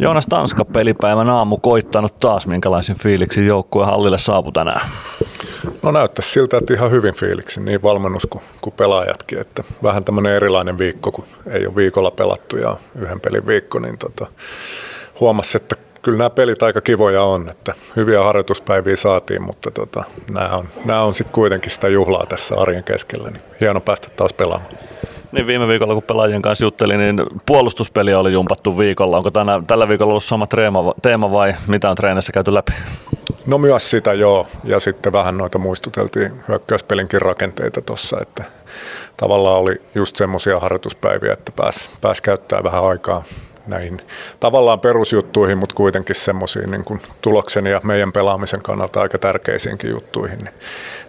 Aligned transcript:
Joonas 0.00 0.26
Tanska 0.26 0.64
pelipäivän 0.64 1.30
aamu 1.30 1.56
koittanut 1.56 2.20
taas, 2.20 2.46
minkälaisin 2.46 2.96
fiiliksi 2.96 3.46
joukkue 3.46 3.84
hallille 3.84 4.18
saapu 4.18 4.52
tänään? 4.52 4.80
No 5.82 5.90
näyttäisi 5.90 6.30
siltä, 6.30 6.58
että 6.58 6.74
ihan 6.74 6.90
hyvin 6.90 7.14
fiiliksi, 7.14 7.60
niin 7.60 7.82
valmennus 7.82 8.26
kuin, 8.30 8.44
kuin 8.60 8.74
pelaajatkin. 8.76 9.38
Että 9.38 9.64
vähän 9.82 10.04
tämmöinen 10.04 10.32
erilainen 10.32 10.78
viikko, 10.78 11.12
kun 11.12 11.24
ei 11.50 11.66
ole 11.66 11.76
viikolla 11.76 12.10
pelattu 12.10 12.56
ja 12.56 12.76
yhden 12.98 13.20
pelin 13.20 13.46
viikko, 13.46 13.78
niin 13.78 13.98
tota, 13.98 14.26
huomasi, 15.20 15.56
että 15.56 15.76
kyllä 16.02 16.18
nämä 16.18 16.30
pelit 16.30 16.62
aika 16.62 16.80
kivoja 16.80 17.22
on, 17.22 17.48
että 17.48 17.74
hyviä 17.96 18.22
harjoituspäiviä 18.22 18.96
saatiin, 18.96 19.42
mutta 19.42 19.70
tota, 19.70 20.04
nämä 20.30 20.56
on, 20.56 20.68
nämä 20.84 21.02
on 21.02 21.14
sitten 21.14 21.34
kuitenkin 21.34 21.70
sitä 21.70 21.88
juhlaa 21.88 22.26
tässä 22.26 22.54
arjen 22.56 22.84
keskellä, 22.84 23.30
niin 23.30 23.42
hieno 23.60 23.80
päästä 23.80 24.08
taas 24.16 24.32
pelaamaan. 24.32 24.72
Niin 25.32 25.46
viime 25.46 25.68
viikolla 25.68 25.94
kun 25.94 26.02
pelaajien 26.02 26.42
kanssa 26.42 26.64
juttelin, 26.64 26.98
niin 26.98 27.26
puolustuspeliä 27.46 28.18
oli 28.18 28.32
jumpattu 28.32 28.78
viikolla. 28.78 29.16
Onko 29.16 29.30
tänä, 29.30 29.62
tällä 29.66 29.88
viikolla 29.88 30.10
ollut 30.10 30.24
sama 30.24 30.46
teema, 30.46 30.94
teema 31.02 31.32
vai 31.32 31.54
mitä 31.66 31.90
on 31.90 31.96
treenissä 31.96 32.32
käyty 32.32 32.54
läpi? 32.54 32.72
No 33.46 33.58
myös 33.58 33.90
sitä 33.90 34.12
joo, 34.12 34.46
ja 34.64 34.80
sitten 34.80 35.12
vähän 35.12 35.36
noita 35.36 35.58
muistuteltiin 35.58 36.32
hyökkäyspelinkin 36.48 37.22
rakenteita 37.22 37.82
tuossa, 37.82 38.16
että 38.22 38.44
tavallaan 39.16 39.60
oli 39.60 39.82
just 39.94 40.16
semmoisia 40.16 40.60
harjoituspäiviä, 40.60 41.32
että 41.32 41.52
pääsi 41.56 41.90
pääs 42.00 42.20
käyttää 42.20 42.62
vähän 42.62 42.84
aikaa 42.84 43.22
näihin 43.66 44.00
tavallaan 44.40 44.80
perusjuttuihin, 44.80 45.58
mutta 45.58 45.74
kuitenkin 45.74 46.16
semmoisiin 46.16 46.70
niin 46.70 47.00
tuloksen 47.20 47.66
ja 47.66 47.80
meidän 47.84 48.12
pelaamisen 48.12 48.62
kannalta 48.62 49.00
aika 49.00 49.18
tärkeisiinkin 49.18 49.90
juttuihin, 49.90 50.38
niin, 50.38 50.54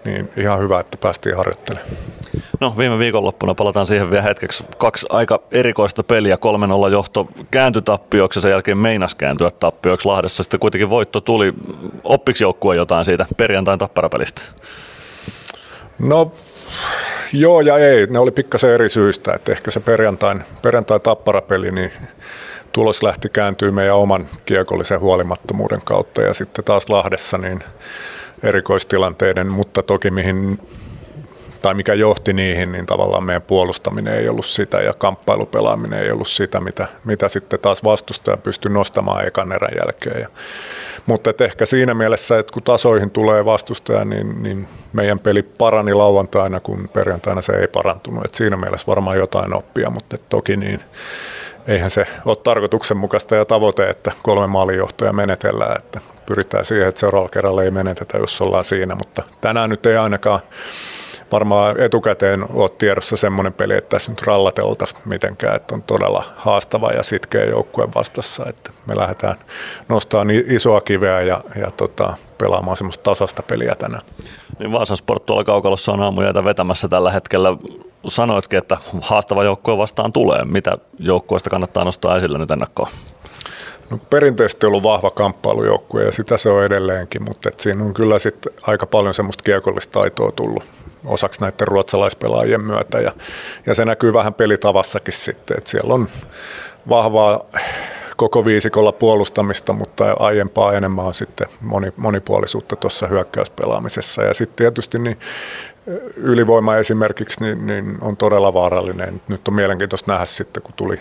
niin 0.05 0.29
ihan 0.37 0.59
hyvä, 0.59 0.79
että 0.79 0.97
päästiin 0.97 1.37
harjoittelemaan. 1.37 1.89
No 2.61 2.73
viime 2.77 2.99
viikonloppuna 2.99 3.55
palataan 3.55 3.85
siihen 3.85 4.11
vielä 4.11 4.23
hetkeksi. 4.23 4.63
Kaksi 4.77 5.07
aika 5.09 5.39
erikoista 5.51 6.03
peliä, 6.03 6.37
3-0 6.87 6.91
johto 6.91 7.27
kääntyi 7.51 7.81
tappioksi 7.81 8.37
ja 8.37 8.41
sen 8.41 8.51
jälkeen 8.51 8.77
meinas 8.77 9.15
kääntyä 9.15 9.51
tappioksi 9.51 10.07
Lahdessa. 10.07 10.43
Sitten 10.43 10.59
kuitenkin 10.59 10.89
voitto 10.89 11.21
tuli. 11.21 11.53
Oppiksi 12.03 12.43
joukkue 12.43 12.75
jotain 12.75 13.05
siitä 13.05 13.25
perjantain 13.37 13.79
tapparapelistä? 13.79 14.41
No 15.99 16.31
joo 17.33 17.61
ja 17.61 17.77
ei. 17.77 18.07
Ne 18.07 18.19
oli 18.19 18.31
pikkasen 18.31 18.69
eri 18.69 18.89
syistä. 18.89 19.33
Että 19.33 19.51
ehkä 19.51 19.71
se 19.71 19.79
perjantain, 19.79 20.43
perjantain 20.61 21.01
tapparapeli, 21.01 21.71
niin 21.71 21.91
tulos 22.71 23.03
lähti 23.03 23.29
kääntyy 23.29 23.71
meidän 23.71 23.95
oman 23.95 24.27
kiekollisen 24.45 24.99
huolimattomuuden 24.99 25.81
kautta 25.83 26.21
ja 26.21 26.33
sitten 26.33 26.65
taas 26.65 26.89
Lahdessa 26.89 27.37
niin 27.37 27.63
erikoistilanteiden, 28.43 29.51
mutta 29.51 29.83
toki 29.83 30.11
mihin 30.11 30.59
tai 31.61 31.73
mikä 31.73 31.93
johti 31.93 32.33
niihin, 32.33 32.71
niin 32.71 32.85
tavallaan 32.85 33.23
meidän 33.23 33.41
puolustaminen 33.41 34.13
ei 34.13 34.29
ollut 34.29 34.45
sitä 34.45 34.77
ja 34.77 34.93
kamppailupelaaminen 34.93 35.99
ei 35.99 36.11
ollut 36.11 36.27
sitä, 36.27 36.59
mitä, 36.59 36.87
mitä 37.03 37.27
sitten 37.27 37.59
taas 37.59 37.83
vastustaja 37.83 38.37
pystyi 38.37 38.71
nostamaan 38.71 39.27
ekan 39.27 39.51
erän 39.51 39.73
jälkeen. 39.85 40.21
Ja, 40.21 40.27
mutta 41.05 41.43
ehkä 41.43 41.65
siinä 41.65 41.93
mielessä, 41.93 42.39
että 42.39 42.53
kun 42.53 42.63
tasoihin 42.63 43.11
tulee 43.11 43.45
vastustaja, 43.45 44.05
niin, 44.05 44.43
niin 44.43 44.67
meidän 44.93 45.19
peli 45.19 45.43
parani 45.43 45.93
lauantaina, 45.93 46.59
kun 46.59 46.89
perjantaina 46.93 47.41
se 47.41 47.53
ei 47.53 47.67
parantunut. 47.67 48.25
Et 48.25 48.33
siinä 48.33 48.57
mielessä 48.57 48.87
varmaan 48.87 49.17
jotain 49.17 49.53
oppia, 49.53 49.89
mutta 49.89 50.17
toki 50.29 50.57
niin 50.57 50.79
eihän 51.67 51.91
se 51.91 52.07
ole 52.25 52.35
tarkoituksenmukaista 52.35 53.35
ja 53.35 53.45
tavoite, 53.45 53.89
että 53.89 54.11
kolme 54.23 54.47
maalinjohtoja 54.47 55.13
menetellään, 55.13 55.77
että 55.77 55.99
pyritään 56.25 56.65
siihen, 56.65 56.87
että 56.87 56.99
seuraavalla 56.99 57.29
kerralla 57.29 57.63
ei 57.63 57.71
menetetä, 57.71 58.17
jos 58.17 58.41
ollaan 58.41 58.63
siinä, 58.63 58.95
mutta 58.95 59.23
tänään 59.41 59.69
nyt 59.69 59.85
ei 59.85 59.97
ainakaan 59.97 60.39
varmaan 61.31 61.79
etukäteen 61.79 62.45
ole 62.53 62.69
tiedossa 62.69 63.17
semmoinen 63.17 63.53
peli, 63.53 63.73
että 63.73 63.89
tässä 63.89 64.11
nyt 64.11 64.21
rallateltaisiin 64.21 65.01
mitenkään, 65.05 65.55
että 65.55 65.75
on 65.75 65.83
todella 65.83 66.23
haastava 66.35 66.91
ja 66.91 67.03
sitkeä 67.03 67.45
joukkue 67.45 67.87
vastassa, 67.95 68.45
että 68.49 68.71
me 68.85 68.97
lähdetään 68.97 69.35
nostamaan 69.89 70.29
isoa 70.29 70.81
kiveä 70.81 71.21
ja, 71.21 71.41
ja 71.55 71.71
tota, 71.71 72.13
pelaamaan 72.37 72.77
semmoista 72.77 73.03
tasasta 73.03 73.43
peliä 73.43 73.75
tänään. 73.75 74.03
Niin 74.59 74.71
Vaasan 74.71 74.97
Sport 74.97 75.25
tuolla 75.25 75.43
kaukalossa 75.43 75.91
on 75.91 76.01
aamujäitä 76.01 76.43
vetämässä 76.43 76.87
tällä 76.87 77.11
hetkellä. 77.11 77.49
Sanoitkin, 78.07 78.59
että 78.59 78.77
haastava 79.01 79.43
joukkue 79.43 79.77
vastaan 79.77 80.13
tulee. 80.13 80.45
Mitä 80.45 80.77
joukkueesta 80.99 81.49
kannattaa 81.49 81.85
nostaa 81.85 82.17
esille 82.17 82.37
nyt 82.37 82.51
ennakkoon? 82.51 82.89
No, 83.91 83.97
perinteisesti 84.09 84.65
ollut 84.65 84.83
vahva 84.83 85.11
kamppailujoukkue 85.11 86.03
ja 86.03 86.11
sitä 86.11 86.37
se 86.37 86.49
on 86.49 86.63
edelleenkin, 86.63 87.23
mutta 87.23 87.49
et 87.49 87.59
siinä 87.59 87.83
on 87.83 87.93
kyllä 87.93 88.19
sit 88.19 88.47
aika 88.61 88.85
paljon 88.85 89.13
semmoista 89.13 89.43
kiekollista 89.43 89.99
taitoa 89.99 90.31
tullut 90.31 90.63
osaksi 91.05 91.41
näiden 91.41 91.67
ruotsalaispelaajien 91.67 92.61
myötä 92.61 92.99
ja, 92.99 93.11
ja 93.65 93.73
se 93.73 93.85
näkyy 93.85 94.13
vähän 94.13 94.33
pelitavassakin 94.33 95.13
sitten, 95.13 95.57
että 95.57 95.69
siellä 95.69 95.93
on 95.93 96.07
vahvaa 96.89 97.45
koko 98.17 98.45
viisikolla 98.45 98.91
puolustamista, 98.91 99.73
mutta 99.73 100.11
aiempaa 100.19 100.73
enemmän 100.73 101.05
on 101.05 101.13
sitten 101.13 101.47
moni, 101.61 101.93
monipuolisuutta 101.97 102.75
tuossa 102.75 103.07
hyökkäyspelaamisessa. 103.07 104.23
Ja 104.23 104.33
sitten 104.33 104.55
tietysti 104.55 104.99
niin 104.99 105.19
ylivoima 106.15 106.75
esimerkiksi 106.75 107.43
niin, 107.43 107.67
niin 107.67 107.97
on 108.01 108.17
todella 108.17 108.53
vaarallinen. 108.53 109.21
Nyt 109.27 109.47
on 109.47 109.53
mielenkiintoista 109.53 110.11
nähdä 110.11 110.25
sitten, 110.25 110.63
kun 110.63 110.73
tuli 110.75 110.99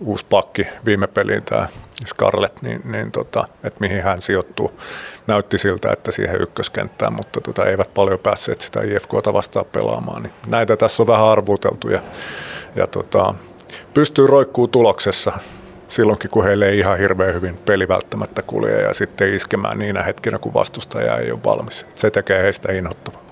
uusi 0.00 0.26
pakki 0.30 0.66
viime 0.84 1.06
peliin 1.06 1.42
tämä 1.42 1.68
Scarlett, 2.06 2.62
niin, 2.62 2.80
niin 2.84 3.12
tota, 3.12 3.44
että 3.64 3.80
mihin 3.80 4.02
hän 4.02 4.22
sijoittuu. 4.22 4.80
Näytti 5.26 5.58
siltä, 5.58 5.92
että 5.92 6.12
siihen 6.12 6.42
ykköskenttään, 6.42 7.12
mutta 7.12 7.40
tota, 7.40 7.64
eivät 7.64 7.94
paljon 7.94 8.18
päässeet 8.18 8.60
sitä 8.60 8.80
IFKta 8.80 9.32
vastaan 9.32 9.66
pelaamaan. 9.72 10.22
Niin 10.22 10.32
näitä 10.46 10.76
tässä 10.76 11.02
on 11.02 11.06
vähän 11.06 11.26
arvuteltu 11.26 11.88
ja, 11.88 12.02
ja 12.76 12.86
tota, 12.86 13.34
pystyy 13.94 14.26
roikkuu 14.26 14.68
tuloksessa 14.68 15.32
silloinkin, 15.92 16.30
kun 16.30 16.44
heille 16.44 16.68
ei 16.68 16.78
ihan 16.78 16.98
hirveän 16.98 17.34
hyvin 17.34 17.56
peli 17.56 17.88
välttämättä 17.88 18.42
kulje 18.42 18.80
ja 18.80 18.94
sitten 18.94 19.34
iskemään 19.34 19.78
niinä 19.78 20.02
hetkinä, 20.02 20.38
kun 20.38 20.54
vastustaja 20.54 21.16
ei 21.16 21.32
ole 21.32 21.40
valmis. 21.44 21.86
Se 21.94 22.10
tekee 22.10 22.42
heistä 22.42 22.72
inhottavaa. 22.72 23.22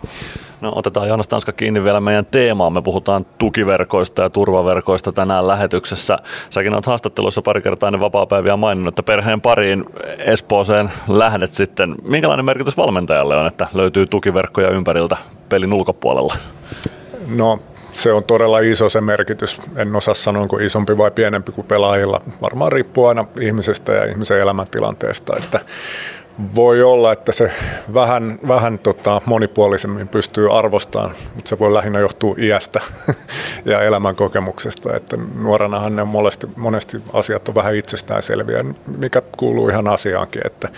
No 0.60 0.72
otetaan 0.74 1.08
Joonas 1.08 1.28
Tanska 1.28 1.52
kiinni 1.52 1.84
vielä 1.84 2.00
meidän 2.00 2.26
teemaan. 2.26 2.72
Me 2.72 2.82
puhutaan 2.82 3.26
tukiverkoista 3.38 4.22
ja 4.22 4.30
turvaverkoista 4.30 5.12
tänään 5.12 5.48
lähetyksessä. 5.48 6.18
Säkin 6.50 6.74
olet 6.74 6.86
haastatteluissa 6.86 7.42
pari 7.42 7.62
kertaa 7.62 7.88
ennen 7.88 8.00
vapaa-päiviä 8.00 8.56
maininnut, 8.56 8.92
että 8.92 9.02
perheen 9.02 9.40
pariin 9.40 9.84
Espooseen 10.18 10.90
lähdet 11.08 11.52
sitten. 11.52 11.94
Minkälainen 12.02 12.44
merkitys 12.44 12.76
valmentajalle 12.76 13.36
on, 13.36 13.46
että 13.46 13.66
löytyy 13.74 14.06
tukiverkkoja 14.06 14.70
ympäriltä 14.70 15.16
pelin 15.48 15.72
ulkopuolella? 15.72 16.34
No 17.26 17.58
se 17.92 18.12
on 18.12 18.24
todella 18.24 18.58
iso 18.58 18.88
se 18.88 19.00
merkitys. 19.00 19.60
En 19.76 19.96
osaa 19.96 20.14
sanoa, 20.14 20.42
onko 20.42 20.58
isompi 20.58 20.98
vai 20.98 21.10
pienempi 21.10 21.52
kuin 21.52 21.66
pelaajilla. 21.66 22.20
Varmaan 22.42 22.72
riippuu 22.72 23.06
aina 23.06 23.24
ihmisestä 23.40 23.92
ja 23.92 24.04
ihmisen 24.04 24.40
elämäntilanteesta. 24.40 25.36
Että 25.36 25.60
voi 26.54 26.82
olla, 26.82 27.12
että 27.12 27.32
se 27.32 27.52
vähän, 27.94 28.38
vähän 28.48 28.78
tota, 28.78 29.22
monipuolisemmin 29.26 30.08
pystyy 30.08 30.58
arvostamaan, 30.58 31.14
mutta 31.34 31.48
se 31.48 31.58
voi 31.58 31.74
lähinnä 31.74 31.98
johtua 31.98 32.34
iästä 32.38 32.80
ja 33.64 33.82
elämän 33.82 34.16
kokemuksesta. 34.16 34.96
Että 34.96 35.16
nuorenahan 35.34 35.96
ne 35.96 36.04
monesti, 36.04 36.46
monesti 36.56 37.02
asiat 37.12 37.48
on 37.48 37.54
vähän 37.54 37.74
itsestäänselviä, 37.74 38.64
mikä 38.98 39.22
kuuluu 39.36 39.68
ihan 39.68 39.88
asiaankin, 39.88 40.42
että 40.46 40.68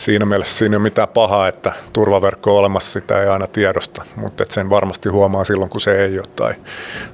siinä 0.00 0.26
mielessä 0.26 0.58
siinä 0.58 0.74
ei 0.74 0.76
ole 0.76 0.82
mitään 0.82 1.08
pahaa, 1.08 1.48
että 1.48 1.72
turvaverkko 1.92 2.52
on 2.52 2.58
olemassa, 2.58 3.00
sitä 3.00 3.22
ei 3.22 3.28
aina 3.28 3.46
tiedosta, 3.46 4.04
mutta 4.16 4.44
sen 4.48 4.70
varmasti 4.70 5.08
huomaa 5.08 5.44
silloin, 5.44 5.70
kun 5.70 5.80
se 5.80 6.04
ei 6.04 6.18
ole 6.18 6.26
tai, 6.36 6.54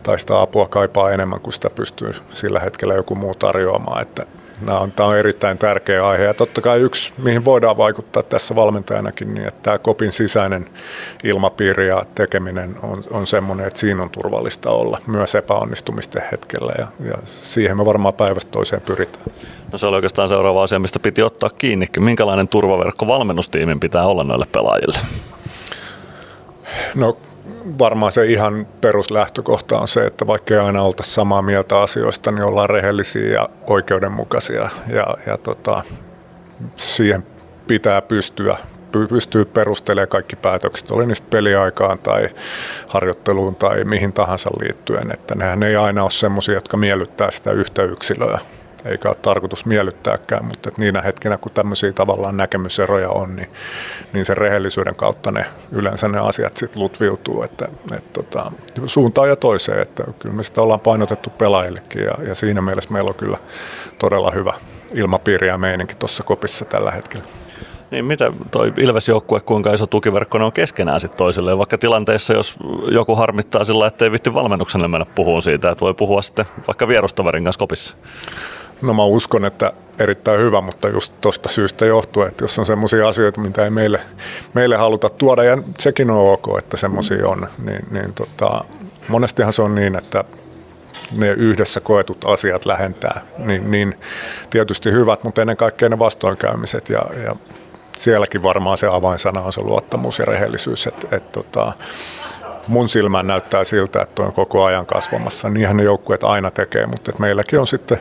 tai 0.03 0.19
sitä 0.19 0.41
apua 0.41 0.69
kaipaa 0.69 1.11
enemmän 1.11 1.41
kuin 1.41 1.55
sitä 1.55 1.71
pystyy 1.71 2.15
sillä 2.31 2.61
hetkellä 2.61 2.95
joku 2.95 3.15
muu 3.15 3.35
tarjoamaan. 3.35 4.03
Että 4.03 4.27
Nämä 4.61 4.79
on, 4.79 4.93
tämä 4.93 5.09
on 5.09 5.17
erittäin 5.17 5.59
tärkeä 5.59 6.09
aihe 6.09 6.25
ja 6.25 6.35
totta 6.35 6.61
kai 6.61 6.81
yksi, 6.81 7.13
mihin 7.19 7.45
voidaan 7.45 7.77
vaikuttaa 7.77 8.23
tässä 8.23 8.57
valmentajanakin, 8.57 9.35
niin 9.35 9.47
että 9.47 9.61
tämä 9.63 9.79
kopin 9.79 10.13
sisäinen 10.13 10.69
ilmapiiri 11.25 11.89
ja 11.89 12.03
tekeminen 12.15 12.77
on, 12.83 13.03
on 13.11 13.27
semmoinen, 13.27 13.67
että 13.67 13.81
siinä 13.81 14.03
on 14.03 14.11
turvallista 14.11 14.71
olla 14.71 14.99
myös 15.07 15.35
epäonnistumisten 15.35 16.23
hetkellä 16.33 16.73
ja, 16.79 16.87
ja 17.11 17.15
siihen 17.25 17.77
me 17.77 17.85
varmaan 17.85 18.15
päivästä 18.15 18.51
toiseen 18.51 18.83
pyritään. 18.83 19.25
No 19.73 19.79
se 19.79 19.87
oli 19.87 19.97
oikeastaan 19.97 20.29
seuraava 20.29 20.63
asia, 20.63 20.79
mistä 20.79 20.99
piti 20.99 21.23
ottaa 21.23 21.51
kiinni. 21.51 21.87
Minkälainen 21.99 22.49
turvaverkko 22.49 23.07
valmennustiimin 23.07 23.81
pitää 23.81 24.07
olla 24.07 24.25
noille 24.25 24.47
pelaajille? 24.53 24.99
No 26.95 27.17
varmaan 27.79 28.13
se 28.13 28.25
ihan 28.27 28.67
peruslähtökohta 28.81 29.79
on 29.79 29.89
se, 29.89 30.07
että 30.07 30.27
vaikka 30.27 30.55
ei 30.55 30.61
aina 30.61 30.83
olta 30.83 31.03
samaa 31.03 31.43
mieltä 31.43 31.81
asioista, 31.81 32.31
niin 32.31 32.45
ollaan 32.45 32.71
rehellisiä 32.71 33.33
ja 33.33 33.49
oikeudenmukaisia. 33.67 34.69
Ja, 34.89 35.17
ja 35.27 35.39
tota, 35.39 35.83
siihen 36.77 37.27
pitää 37.67 38.03
pystyä 38.03 38.57
pystyy 39.09 39.45
perustelemaan 39.45 40.09
kaikki 40.09 40.37
päätökset, 40.37 40.91
oli 40.91 41.07
niistä 41.07 41.27
peliaikaan 41.31 41.99
tai 41.99 42.29
harjoitteluun 42.89 43.57
tai 43.57 43.85
mihin 43.85 44.13
tahansa 44.13 44.51
liittyen, 44.61 45.13
että 45.13 45.35
nehän 45.35 45.63
ei 45.63 45.77
aina 45.77 46.03
ole 46.03 46.11
semmoisia, 46.11 46.55
jotka 46.55 46.77
miellyttää 46.77 47.31
sitä 47.31 47.51
yhtä 47.51 47.83
yksilöä 47.83 48.39
eikä 48.85 49.09
ole 49.09 49.17
tarkoitus 49.23 49.67
miellyttääkään, 49.67 50.45
mutta 50.45 50.69
että 50.69 50.81
niinä 50.81 51.01
hetkinä, 51.01 51.39
kun 51.39 51.53
tämmöisiä 51.53 51.93
tavallaan 51.93 52.37
näkemyseroja 52.37 53.11
on, 53.11 53.37
niin, 53.37 53.49
niin 54.13 54.25
sen 54.25 54.37
rehellisyyden 54.37 54.95
kautta 54.97 55.31
ne 55.33 55.47
yleensä 55.73 56.09
ne 56.09 56.19
asiat 56.19 56.57
sitten 56.57 56.83
lutviutuu, 56.83 57.43
että, 57.43 57.69
että 57.93 58.11
tota, 58.13 58.53
suuntaan 58.87 59.29
ja 59.29 59.37
toiseen, 59.37 59.83
että 59.83 60.05
kyllä 60.19 60.35
me 60.35 60.43
sitä 60.43 60.63
ollaan 60.63 60.81
painotettu 60.81 61.31
pelaajillekin 61.31 62.05
ja, 62.05 62.13
ja 62.29 62.35
siinä 62.35 62.63
mielessä 62.63 62.93
meillä 62.93 63.09
on 63.09 63.15
kyllä 63.15 63.39
todella 63.99 64.31
hyvä, 64.31 64.55
ilmapiiri 64.95 65.49
ja 65.49 65.59
meininki 65.59 65.95
tuossa 65.95 66.23
kopissa 66.23 66.65
tällä 66.65 66.91
hetkellä. 66.91 67.25
Niin 67.91 68.05
mitä 68.05 68.33
toi 68.51 68.73
Ilves-joukkue, 68.77 69.41
kuinka 69.41 69.75
iso 69.75 69.87
tukiverkko 69.87 70.39
ne 70.39 70.45
on 70.45 70.53
keskenään 70.53 71.01
sitten 71.01 71.19
toisilleen, 71.19 71.59
vaikka 71.59 71.79
tilanteessa, 71.79 72.33
jos 72.33 72.57
joku 72.91 73.15
harmittaa 73.15 73.65
sillä, 73.65 73.87
että 73.87 74.05
ei 74.05 74.13
vitti 74.13 74.35
valmennukselle 74.35 74.89
mennä 74.89 75.07
puhumaan 75.15 75.43
siitä, 75.43 75.71
että 75.71 75.81
voi 75.81 75.95
puhua 75.95 76.23
sitten 76.23 76.45
vaikka 76.67 76.89
vierustaverin 76.89 77.45
kanssa 77.45 77.59
kopissa? 77.59 77.97
No 78.83 78.95
mä 78.95 79.05
uskon, 79.05 79.45
että 79.45 79.73
erittäin 79.99 80.41
hyvä, 80.41 80.61
mutta 80.61 80.89
just 80.89 81.13
tuosta 81.21 81.49
syystä 81.49 81.87
johtuen, 81.87 82.29
että 82.29 82.45
jos 82.45 82.59
on 82.59 82.67
semmoisia 82.67 83.09
asioita, 83.09 83.41
mitä 83.41 83.65
ei 83.65 83.71
meille, 83.71 84.01
meille 84.55 84.77
haluta 84.77 85.09
tuoda, 85.09 85.45
ja 85.45 85.59
sekin 85.79 86.11
on 86.11 86.33
ok, 86.33 86.59
että 86.59 86.77
semmoisia 86.77 87.29
on, 87.29 87.49
niin, 87.65 87.87
niin 87.91 88.13
tota, 88.13 88.65
monestihan 89.09 89.53
se 89.53 89.63
on 89.63 89.75
niin, 89.75 89.97
että 89.97 90.25
ne 91.13 91.31
yhdessä 91.31 91.81
koetut 91.81 92.25
asiat 92.25 92.67
lähentää, 92.67 93.21
niin, 93.39 93.71
niin 93.71 93.95
tietysti 94.51 94.93
hyvät, 94.93 95.25
mutta 95.25 95.41
ennen 95.41 95.57
kaikkea 95.57 95.89
ne 95.89 95.99
vastoinkäymiset 95.99 96.89
ja, 96.89 97.03
ja 97.25 97.37
sielläkin 97.97 98.43
varmaan 98.43 98.79
se 98.79 98.87
avainsana 98.87 99.41
on 99.41 99.53
se 99.53 99.61
luottamus 99.61 100.19
ja 100.19 100.25
rehellisyys, 100.25 100.87
että 100.87 101.17
et, 101.17 101.33
tota, 101.33 101.73
mun 102.69 102.89
silmään 102.89 103.27
näyttää 103.27 103.65
siltä, 103.65 104.03
että 104.03 104.23
on 104.23 104.33
koko 104.33 104.65
ajan 104.65 104.87
kasvamassa. 104.87 105.51
Niinhän 105.51 105.77
ne 105.77 105.83
joukkueet 105.83 106.25
aina 106.25 106.51
tekee, 106.51 106.87
mutta 106.87 107.11
että 107.11 107.21
meilläkin 107.21 107.61
on 107.61 107.67
sitten, 107.67 107.99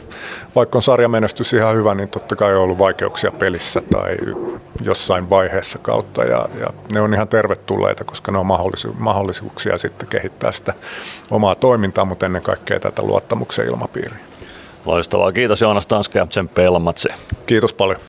vaikka 0.55 0.77
on 0.77 0.83
sarjamenestys 0.83 1.53
ihan 1.53 1.75
hyvä, 1.75 1.95
niin 1.95 2.09
totta 2.09 2.35
kai 2.35 2.55
on 2.55 2.61
ollut 2.61 2.77
vaikeuksia 2.77 3.31
pelissä 3.31 3.81
tai 3.91 4.17
jossain 4.81 5.29
vaiheessa 5.29 5.79
kautta. 5.79 6.23
Ja, 6.23 6.49
ja 6.59 6.67
ne 6.91 7.01
on 7.01 7.13
ihan 7.13 7.27
tervetulleita, 7.27 8.03
koska 8.03 8.31
ne 8.31 8.37
on 8.37 8.45
mahdollisu- 8.45 8.95
mahdollisuuksia 8.99 9.77
sitten 9.77 10.09
kehittää 10.09 10.51
sitä 10.51 10.73
omaa 11.31 11.55
toimintaa, 11.55 12.05
mutta 12.05 12.25
ennen 12.25 12.41
kaikkea 12.41 12.79
tätä 12.79 13.01
luottamuksen 13.01 13.67
ilmapiiriä. 13.67 14.19
Loistavaa. 14.85 15.31
Kiitos 15.31 15.61
Joonas 15.61 15.87
Tanska 15.87 16.19
ja 16.19 16.25
Tsemppe 16.25 16.63
Kiitos 17.45 17.73
paljon. 17.73 17.99